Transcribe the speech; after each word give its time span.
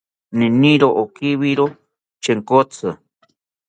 Iniro 0.45 0.89
okiwiro 1.03 1.65
Chenkotzi 2.23 2.87